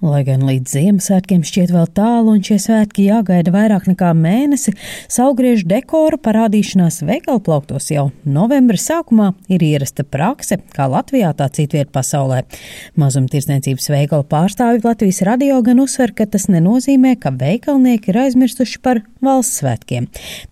Lai 0.00 0.22
gan 0.24 0.46
līdz 0.48 0.72
Ziemassvētkiem 0.72 1.42
šķiet 1.44 1.74
vēl 1.74 1.88
tālu 1.92 2.32
un 2.32 2.38
šie 2.40 2.56
svētki 2.62 3.04
jāgaida 3.10 3.52
vairāk 3.52 3.84
nekā 3.90 4.14
mēnesi, 4.16 4.72
saugriežu 5.12 5.66
dekoru 5.68 6.16
parādīšanās 6.24 7.02
veikalu 7.04 7.42
plauktos 7.44 7.90
jau 7.92 8.06
novembra 8.24 8.80
sākumā 8.80 9.34
ir 9.52 9.60
ierasta 9.66 10.06
prakse, 10.08 10.56
kā 10.72 10.86
Latvijā 10.88 11.34
tā 11.36 11.50
citviet 11.52 11.92
pasaulē. 11.92 12.46
Mazumtirdzniecības 12.96 13.90
veikalu 13.92 14.24
pārstāvi 14.30 14.80
Latvijas 14.86 15.20
radio 15.28 15.60
gan 15.66 15.84
uzsver, 15.84 16.14
ka 16.16 16.24
tas 16.32 16.48
nenozīmē, 16.48 17.18
ka 17.20 17.34
veikalnieki 17.36 18.14
ir 18.14 18.22
aizmirsuši 18.24 18.80
par 18.80 19.02
valsts 19.20 19.60
svētkiem. 19.60 20.08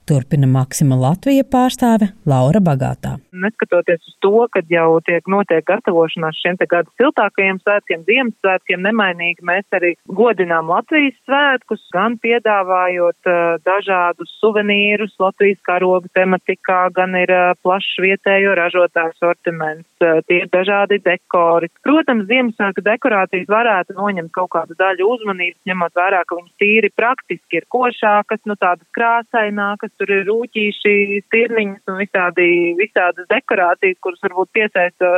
Turpina 0.09 0.49
Maksima 0.49 0.96
Latvija 1.01 1.45
pārstāve 1.49 2.11
Laura 2.29 2.61
Bagātā. 2.65 3.17
Neskatoties 3.33 4.01
uz 4.09 4.15
to, 4.25 4.45
ka 4.53 4.61
jau 4.73 5.01
tiek 5.09 5.25
notiek 5.30 5.65
gatavošanās 5.69 6.37
šiem 6.41 6.57
te 6.61 6.69
gada 6.69 6.89
siltākajiem 7.01 7.61
svētkiem, 7.65 8.05
Ziemassvētkiem, 8.09 8.85
nemainīgi 8.89 9.38
līdzīgi 9.39 9.46
mēs 9.46 9.64
arī 9.73 9.95
godinām 10.07 10.68
Latvijas 10.68 11.14
svētkus, 11.25 11.80
gan 11.92 12.19
piedāvājot 12.19 13.27
uh, 13.27 13.59
dažādus 13.64 14.30
suvenīrus 14.41 15.14
Latvijas 15.19 15.61
karoga 15.62 16.09
tematikā, 16.14 16.91
gan 16.95 17.14
ir 17.14 17.30
uh, 17.30 17.55
plašs 17.62 17.98
vietējo 18.01 18.55
ražotāju 18.56 19.12
sortiments, 19.19 19.88
uh, 20.02 20.20
tie 20.27 20.42
ir 20.42 20.48
dažādi 20.51 21.01
dekori. 21.02 21.69
Protams, 21.83 22.27
Ziemassvētku 22.28 22.83
dekorācijas 22.84 23.48
varētu 23.48 23.95
noņemt 23.97 24.33
kaut 24.33 24.51
kādu 24.51 24.74
daļu 24.78 25.09
uzmanības, 25.14 25.61
ņemot 25.66 25.95
vērā, 25.95 26.25
ka 26.27 26.36
viņas 26.39 26.59
tīri 26.59 26.91
praktiski 26.95 27.61
ir 27.61 27.66
košākas, 27.69 28.42
nu 28.47 28.56
tādas 28.56 28.86
krāsainākas, 28.97 29.92
tur 29.98 30.11
ir 30.12 30.27
rūķīši, 30.28 31.23
stirniņas 31.28 31.89
un 31.89 32.00
visādi, 32.02 32.48
visādas 32.78 33.28
dekorācijas, 33.30 33.98
kuras 34.02 34.23
varbūt 34.25 34.52
piesaista 34.56 35.16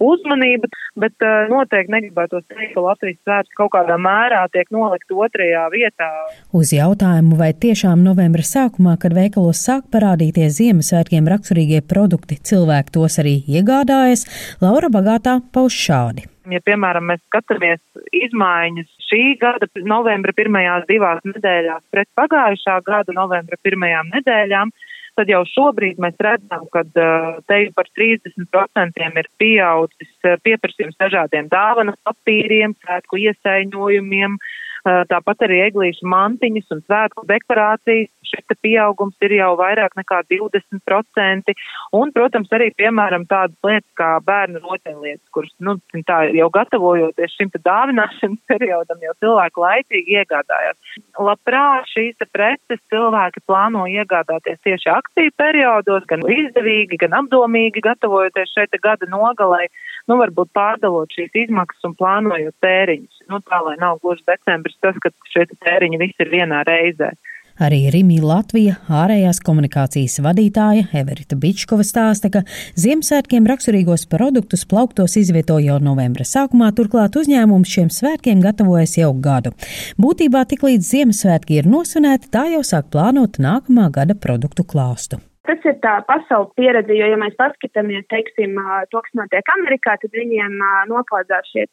uzmanību, 0.00 0.70
bet 1.00 1.16
noteikti 1.50 1.94
negribētu 1.94 2.42
teikt, 2.48 2.74
ka 2.74 2.84
Latvijas 2.84 3.20
svētki 3.24 3.59
kaut 3.60 3.74
kādā 3.76 3.98
mērā 4.00 4.42
tiek 4.54 4.70
nolikt 4.74 5.12
otrajā 5.12 5.66
vietā. 5.74 6.08
Uz 6.56 6.72
jautājumu, 6.74 7.36
vai 7.40 7.52
tiešām 7.52 8.02
novembra 8.06 8.44
sākumā, 8.46 8.96
kad 9.00 9.14
veikalos 9.16 9.62
sāk 9.66 9.86
parādīties 9.92 10.58
Ziemassvētkiem 10.58 11.28
raksturīgie 11.30 11.84
produkti, 11.86 12.40
cilvēki 12.50 12.96
tos 12.96 13.20
arī 13.22 13.38
iegādājas, 13.60 14.26
Laura 14.64 14.90
Bagātā 14.92 15.40
pauž 15.54 15.76
šādi. 15.86 16.26
Ja, 16.50 16.58
piemēram, 16.66 17.04
mēs 17.12 17.20
skatāmies 17.28 17.78
izmaiņas 18.16 18.88
šī 19.06 19.22
gada 19.38 19.68
novembra 19.86 20.34
pirmajās 20.34 20.86
divās 20.88 21.20
nedēļās 21.28 21.84
pret 21.94 22.08
pagājušā 22.18 22.80
gada 22.86 23.14
novembra 23.14 23.58
pirmajām 23.62 24.10
nedēļām, 24.16 24.72
tad 25.18 25.30
jau 25.30 25.42
šobrīd 25.48 26.00
mēs 26.02 26.16
redzam, 26.22 26.66
ka 26.72 26.84
te 26.86 27.60
par 27.76 27.90
30% 27.98 29.06
ir 29.22 29.30
pieaudzis 29.40 30.32
pieprasījums 30.46 30.98
dažādiem 31.00 31.50
dāvanas 31.52 31.98
papīriem, 32.06 32.76
svētku 32.84 33.20
iesaiņojumiem, 33.26 34.38
tāpat 34.84 35.46
arī 35.46 35.60
eglīšu 35.68 36.08
mantiņas 36.08 36.74
un 36.76 36.82
svētku 36.86 37.26
dekorācijas 37.28 38.10
šis 38.30 38.60
pieaugums 38.62 39.16
ir 39.24 39.34
jau 39.38 39.52
vairāk 39.58 39.96
nekā 39.98 40.22
20%. 40.30 41.54
Un, 41.96 42.12
protams, 42.14 42.50
arī, 42.54 42.70
piemēram, 42.78 43.26
tādas 43.30 43.56
lietas 43.66 43.88
kā 43.98 44.10
bērnu 44.26 44.62
rotaļlietas, 44.64 45.26
kuras, 45.34 45.52
nu, 45.64 45.76
tā 46.06 46.20
jau 46.36 46.48
gatavojoties 46.54 47.36
šim 47.36 47.52
dāvināšanas 47.56 48.40
periodam, 48.50 49.00
jau 49.04 49.14
cilvēki 49.24 49.64
laicīgi 49.64 50.18
iegādājās. 50.20 50.78
Labprāt 51.20 51.90
šīs 51.90 52.18
preces 52.30 52.82
cilvēki 52.92 53.42
plāno 53.48 53.86
iegādāties 53.90 54.60
tieši 54.66 54.92
akciju 54.94 55.34
periodos, 55.40 56.06
gan 56.10 56.24
izdevīgi, 56.24 57.00
gan 57.00 57.18
apdomīgi 57.22 57.82
gatavojoties 57.84 58.54
šeit 58.54 58.78
gada 58.82 59.08
nogalai, 59.10 59.66
nu, 60.08 60.18
varbūt 60.20 60.52
pārdalot 60.56 61.10
šīs 61.16 61.34
izmaksas 61.46 61.88
un 61.88 61.96
plānojot 61.98 62.56
tēriņus. 62.64 63.19
Nu, 63.30 63.38
tā, 63.46 63.60
lai 63.62 63.76
nav 63.78 64.00
gluži 64.02 64.24
decembris 64.26 64.78
tas, 64.82 64.96
ka 65.02 65.12
šie 65.30 65.46
tēriņi 65.52 66.00
visi 66.00 66.24
ir 66.24 66.32
vienā 66.32 66.64
reizē. 66.66 67.12
Arī 67.60 67.90
Rimī 67.92 68.22
Latvija 68.24 68.78
ārējās 68.88 69.42
komunikācijas 69.44 70.16
vadītāja 70.24 70.86
Everita 70.96 71.36
Bičkova 71.36 71.84
stāsta, 71.84 72.30
ka 72.32 72.40
Ziemassvētkiem 72.80 73.44
raksturīgos 73.50 74.06
produktus 74.08 74.64
plauktos 74.70 75.18
izvieto 75.20 75.58
jau 75.60 75.76
novembra 75.84 76.24
sākumā, 76.24 76.70
turklāt 76.72 77.20
uzņēmums 77.20 77.74
šiem 77.74 77.90
svētkiem 77.92 78.40
gatavojas 78.40 78.96
jau 79.02 79.12
gadu. 79.12 79.52
Būtībā 80.00 80.46
tik 80.48 80.64
līdz 80.64 80.88
Ziemassvētki 80.94 81.60
ir 81.60 81.68
nosvinēti, 81.68 82.32
tā 82.32 82.46
jau 82.54 82.62
sāk 82.64 82.88
plānot 82.94 83.36
nākamā 83.36 83.90
gada 83.92 84.16
produktu 84.16 84.64
klāstu. 84.64 85.20
Tas 85.44 85.60
ir 85.66 85.76
tā 85.84 85.98
pasaules 86.08 86.52
pieredze, 86.56 86.94
jo, 86.96 87.06
ja 87.12 87.16
mēs 87.20 87.36
paskatāmies, 87.36 88.04
teiksim, 88.12 88.56
to, 88.92 89.00
kas 89.04 89.16
notiek 89.18 89.52
Amerikā, 89.56 89.96
tad 90.00 90.16
viņiem 90.16 90.56
noklādzās 90.88 91.48
šie 91.52 91.64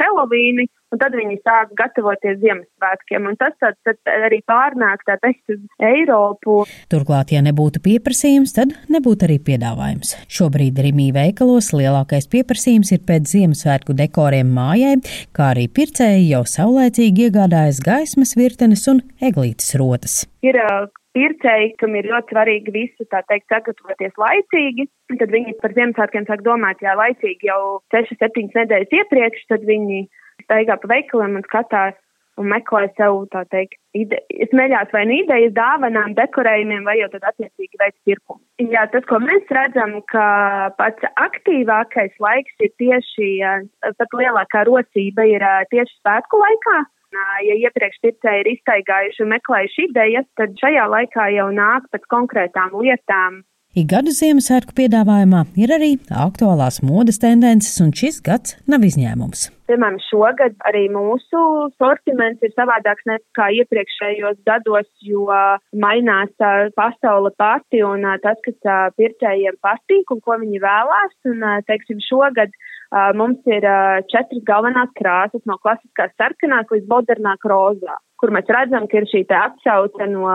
Helovīni, 0.00 0.66
un 0.92 1.00
tad 1.00 1.16
viņi 1.18 1.38
sāk 1.42 1.72
gatavoties 1.78 2.38
Ziemassvētkiem, 2.42 3.28
un 3.30 3.38
tas 3.40 3.54
tad, 3.62 3.78
tad 3.86 3.98
arī 4.28 4.40
pārnāk, 4.48 5.02
tā 5.08 5.18
teikt, 5.22 5.42
uz 5.52 5.62
Eiropu. 5.82 6.60
Turklāt, 6.92 7.32
ja 7.34 7.42
nebūtu 7.44 7.82
pieprasījums, 7.84 8.54
tad 8.56 8.74
nebūtu 8.92 9.28
arī 9.28 9.38
piedāvājums. 9.46 10.14
Šobrīd 10.32 10.78
Rimī 10.86 11.10
veikalos 11.16 11.72
lielākais 11.76 12.30
pieprasījums 12.32 12.92
ir 12.96 13.02
pēc 13.08 13.32
Ziemassvētku 13.32 13.96
dekoriem 13.98 14.52
mājai, 14.56 14.98
kā 15.36 15.52
arī 15.54 15.66
pircēji 15.72 16.30
jau 16.32 16.44
saulēcīgi 16.48 17.28
iegādājas 17.28 17.82
gaismas 17.84 18.36
virtenes 18.38 18.86
un 18.92 19.02
eglītes 19.22 19.74
rotas. 19.80 20.22
Ir 20.46 20.58
pircēji, 21.16 21.72
kam 21.80 21.96
ir 21.98 22.06
ļoti 22.10 22.34
svarīgi 22.34 22.74
visu, 22.74 23.06
tā 23.10 23.22
teikt, 23.30 23.48
sagatavoties 23.50 24.14
laicīgi, 24.20 24.86
tad 25.16 25.32
viņi 25.32 25.56
par 25.62 25.74
Ziemassvētkiem 25.76 26.28
sāk 26.28 26.44
domāt, 26.46 26.84
jā, 26.84 26.92
laicīgi 26.98 27.48
jau 27.48 27.80
6-7 27.94 28.52
nedēļas 28.54 28.94
iepriekš, 29.00 29.46
tad 29.50 29.64
viņi 29.66 30.04
staigā 30.44 30.76
pa 30.82 30.92
veikaliem 30.94 31.38
un 31.40 31.46
skatās 31.46 31.96
un 32.40 32.50
meklē 32.52 32.86
sev, 32.96 33.22
tā 33.32 33.42
teikt, 33.52 33.78
ide, 33.96 34.18
smeļās 34.50 34.90
vai 34.92 35.04
nu 35.08 35.16
idejas 35.22 35.54
dāvanām, 35.56 36.14
dekorējumiem, 36.18 36.84
vai 36.88 36.98
jau 37.00 37.08
tad 37.14 37.24
attiecīgi 37.30 37.80
veids 37.80 37.96
pirkumu. 38.08 38.42
Jā, 38.72 38.84
tas, 38.92 39.06
ko 39.08 39.20
mēs 39.24 39.48
redzam, 39.56 39.96
ka 40.12 40.26
pats 40.76 41.08
aktīvākais 41.22 42.16
laiks 42.22 42.66
ir 42.66 42.74
tieši, 42.82 43.30
pat 43.96 44.20
lielākā 44.20 44.66
rocība 44.68 45.26
ir 45.30 45.46
tieši 45.72 45.96
svētku 46.02 46.40
laikā, 46.42 46.78
ja 47.46 47.58
iepriekš 47.64 48.00
pircēji 48.04 48.44
ir 48.44 48.52
iztaigājuši 48.52 49.24
un 49.24 49.32
meklējuši 49.32 49.88
idejas, 49.88 50.28
tad 50.36 50.56
šajā 50.60 50.88
laikā 50.92 51.30
jau 51.38 51.50
nāk 51.56 51.88
pēc 51.92 52.08
konkrētām 52.12 52.76
lietām. 52.82 53.44
Ikgada 53.76 54.08
Ziemassvētku 54.08 54.72
piedāvājumā 54.72 55.42
ir 55.60 55.68
arī 55.74 55.90
aktuālās 56.08 56.78
modes 56.80 57.18
tendences, 57.20 57.74
un 57.84 57.90
šis 57.92 58.22
gads 58.24 58.54
nav 58.72 58.86
izņēmums. 58.88 59.42
Piemēram, 59.68 59.98
šogad 60.06 60.56
arī 60.70 60.86
mūsu 60.94 61.42
sortiments 61.76 62.40
ir 62.40 62.54
savādāks 62.56 63.04
nekā 63.10 63.50
iepriekšējos 63.58 64.40
gados, 64.48 64.88
jo 65.04 65.28
mainās 65.76 66.32
pasaule 66.78 67.34
pati 67.36 67.84
un 67.84 68.08
tas, 68.24 68.40
kas 68.48 68.72
pircējiem 68.96 69.60
patīk 69.60 70.16
un 70.16 70.24
ko 70.24 70.40
viņi 70.40 70.64
vēlās. 70.64 71.12
Un, 71.28 71.44
teiksim, 71.68 72.00
šogad 72.08 72.56
mums 73.20 73.44
ir 73.44 73.68
četras 74.08 74.44
galvenās 74.48 74.88
krāsas, 74.96 75.44
no 75.44 75.60
klasiskās 75.60 76.16
sarkanās 76.16 76.72
līdz 76.72 76.88
modernāk 76.88 77.44
rozā, 77.44 78.00
kur 78.16 78.32
mēs 78.32 78.48
redzam, 78.48 78.88
ka 78.88 79.02
ir 79.02 79.12
šī 79.12 79.26
atsauce 79.28 80.14
no 80.16 80.32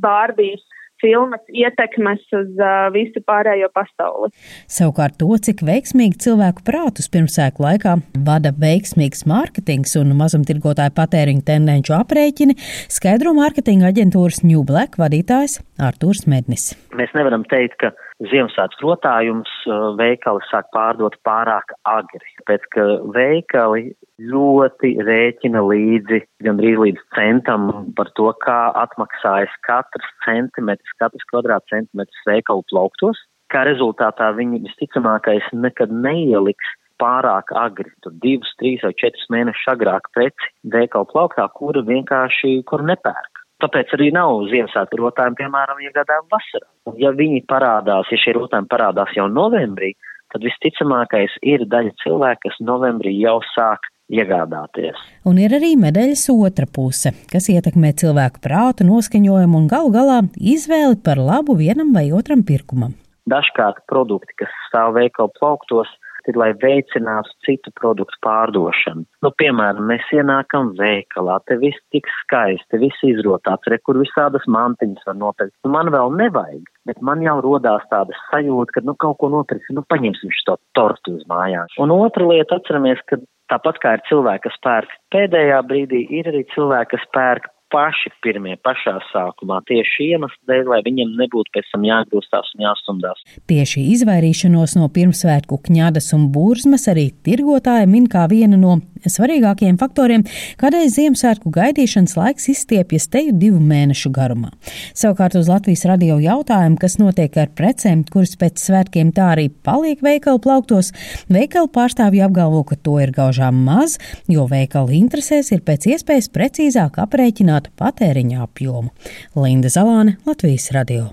Bārbijas 0.00 0.64
filmas 1.02 1.42
ietekmes 1.50 2.22
uz 2.38 2.52
uh, 2.60 2.88
visu 2.94 3.22
pārējo 3.26 3.68
pasauli. 3.74 4.30
Savukārt 4.70 5.18
to, 5.20 5.30
cik 5.46 5.64
veiksmīgi 5.66 6.20
cilvēku 6.26 6.64
prātus 6.66 7.10
pirmsēku 7.12 7.64
laikā 7.66 7.96
vada 8.26 8.54
veiksmīgs 8.62 9.26
mārketings 9.30 9.96
un 10.00 10.14
mazumtirgotāju 10.18 10.94
patēriņu 10.96 11.44
tendenču 11.48 11.96
aprēķini, 11.98 12.56
skaidro 12.92 13.34
mārketinga 13.38 13.90
aģentūras 13.92 14.42
New 14.46 14.64
Black 14.68 15.00
vadītājs 15.02 15.60
Artūrs 15.82 16.26
Mednis. 16.30 16.72
Mēs 16.96 17.12
nevaram 17.18 17.44
teikt, 17.50 17.78
ka 17.82 17.92
Ziemassvētku 18.30 18.84
rotājums 18.84 19.50
veikali 19.98 20.44
sāk 20.46 20.68
pārdot 20.74 21.16
pārāk 21.26 21.72
agri, 21.88 22.28
pēc 22.46 22.66
ka 22.74 22.84
veikali 23.16 23.96
ļoti 24.30 24.92
rēķina 25.08 25.62
līdzi 25.66 26.20
gandrīz 26.46 26.78
līdz 26.84 27.02
centam 27.16 27.66
par 27.98 28.12
to, 28.18 28.28
kā 28.44 28.58
atmaksājas 28.84 29.56
katrs 29.66 30.12
centimetrs, 30.26 30.94
katrs 31.02 31.26
kvadrātcentimetrs 31.32 32.22
veikalu 32.28 32.62
plauktos. 32.70 33.18
Kā 33.52 33.66
rezultātā 33.68 34.30
viņi 34.38 34.62
visticamākais 34.68 35.50
nekad 35.52 35.90
neieliks 35.92 36.70
pārāk 37.02 37.50
agri, 37.58 37.90
tur 38.04 38.14
divus, 38.22 38.54
trīs 38.60 38.84
vai 38.86 38.94
četrus 39.02 39.26
mēnešus 39.34 39.72
agrāk 39.74 40.06
preci 40.14 40.52
veikalu 40.74 41.10
plauktā, 41.10 41.48
kura 41.58 41.82
vienkārši, 41.88 42.60
kur 42.70 42.86
nepērk. 42.86 43.31
Tāpēc 43.62 43.92
arī 43.94 44.10
nav 44.14 44.40
Ziemassvētku 44.50 44.98
rotājumi, 44.98 45.38
piemēram, 45.38 45.82
iegādājumi 45.86 46.32
vasarā. 46.32 46.66
Un 46.90 46.96
ja 46.98 47.12
viņi 47.14 47.44
parādās, 47.46 48.10
ja 48.10 48.18
šie 48.18 48.34
rotājumi 48.34 48.70
parādās 48.72 49.12
jau 49.14 49.28
novembrī, 49.30 49.92
tad 50.34 50.42
visticamākais 50.42 51.36
ir 51.46 51.66
daļa 51.70 51.92
cilvēku, 52.02 52.48
kas 52.48 52.58
novembrī 52.64 53.12
jau 53.20 53.38
sāk 53.52 53.86
iegādāties. 54.12 54.98
Un 55.28 55.38
ir 55.40 55.54
arī 55.56 55.74
medaļas 55.78 56.24
otra 56.34 56.66
puse, 56.66 57.14
kas 57.32 57.48
ietekmē 57.52 57.92
cilvēku 58.02 58.42
prātu, 58.44 58.86
noskaņojumu 58.88 59.62
un 59.62 59.70
galu 59.70 59.92
galā 59.94 60.18
izvēli 60.36 60.98
par 61.04 61.20
labu 61.22 61.56
vienam 61.60 61.94
vai 61.94 62.08
otram 62.12 62.42
pirkumam. 62.48 62.96
Dažkārt 63.30 63.84
produkti, 63.86 64.34
kas 64.42 64.50
stāv 64.66 64.96
veikalu 64.98 65.30
plauktos, 65.38 65.90
ir, 66.30 66.38
lai 66.38 66.50
veicinātu 66.62 67.32
citu 67.46 67.72
produktu 67.78 68.18
pārdošanu. 68.26 69.06
Nu, 69.24 69.32
piemēram, 69.40 69.86
mēs 69.90 70.06
ienākam 70.14 70.72
veikalā, 70.78 71.38
te 71.48 71.58
viss 71.62 71.80
tik 71.94 72.08
skaisti, 72.20 72.80
viss 72.82 73.06
izrotāts, 73.06 73.68
re, 73.70 73.80
kur 73.82 74.00
visādas 74.00 74.46
mantiņas 74.50 75.08
var 75.08 75.18
nopirkt. 75.18 75.54
Nu, 75.64 75.72
man 75.76 75.92
vēl 75.94 76.14
nevajag, 76.20 76.64
bet 76.88 77.02
man 77.04 77.24
jau 77.24 77.38
rodās 77.44 77.84
tāda 77.92 78.16
sajūta, 78.30 78.78
ka, 78.78 78.86
nu, 78.86 78.96
kaut 78.98 79.20
ko 79.22 79.32
nopirkt, 79.32 79.70
nu, 79.74 79.84
paņemsim 79.92 80.34
šo 80.42 80.58
tortu 80.78 81.18
uz 81.18 81.26
mājās. 81.30 81.78
Un 81.82 81.94
otra 81.94 82.28
lieta, 82.28 82.60
atceramies, 82.60 83.02
ka 83.10 83.20
tāpat 83.52 83.80
kā 83.82 83.96
ir 83.96 84.04
cilvēki, 84.08 84.46
kas 84.48 84.60
pērk 84.64 84.94
pēdējā 85.14 85.58
brīdī, 85.68 86.06
ir 86.20 86.30
arī 86.32 86.44
cilvēki, 86.54 86.96
kas 86.96 87.10
pērk 87.16 87.50
paši 87.72 88.12
pirmie 88.24 88.56
pašā 88.64 88.94
sākumā 89.10 89.62
tieši 89.68 90.12
iemesla 90.12 90.52
dēļ, 90.52 90.64
lai 90.72 90.80
viņiem 90.86 91.14
nebūtu 91.20 91.54
pēc 91.56 91.70
tam 91.72 91.86
jāgrūstās 91.88 92.52
un 92.56 92.66
jāstumdās. 92.66 93.24
Tieši 93.50 93.86
izvairīšanos 93.96 94.76
no 94.78 94.88
pirmsvētku 94.92 95.58
kņadas 95.68 96.12
un 96.16 96.28
burzmas 96.34 96.88
arī 96.92 97.08
tirgotāji 97.26 97.88
min 97.90 98.08
kā 98.12 98.28
vienu 98.30 98.60
no 98.60 98.78
svarīgākajiem 99.10 99.78
faktoriem, 99.80 100.24
kādēļ 100.60 100.88
Ziemassvētku 100.96 101.52
gaidīšanas 101.54 102.16
laiks 102.18 102.48
izstiepjas 102.52 103.08
teju 103.12 103.34
divu 103.38 103.60
mēnešu 103.62 104.12
garumā. 104.14 104.52
Savukārt 104.98 105.36
uz 105.38 105.50
Latvijas 105.50 105.86
radio 105.88 106.18
jautājumu, 106.22 106.78
kas 106.80 106.98
notiek 107.00 107.36
ar 107.40 107.50
precēm, 107.56 108.04
kuras 108.10 108.36
pēc 108.40 108.60
svētkiem 108.62 109.14
tā 109.16 109.32
arī 109.36 109.48
paliek 109.64 110.02
veikalu 110.04 110.42
plauktos, 110.42 110.92
veikalu 111.32 111.70
pārstāvji 111.72 112.24
apgalvo, 112.26 112.64
ka 112.68 112.76
to 112.76 112.98
ir 113.02 113.14
gaužām 113.14 113.62
maz, 113.66 113.98
jo 114.30 114.46
veikalu 114.50 114.98
interesēs 115.00 115.52
ir 115.54 115.64
pēc 115.66 115.88
iespējas 115.94 116.30
precīzāk 116.34 117.00
aprēķināt 117.06 117.72
patēriņa 117.80 118.44
apjomu. 118.46 118.92
Linda 119.38 119.72
Zalāne, 119.72 120.18
Latvijas 120.28 120.70
radio. 120.76 121.10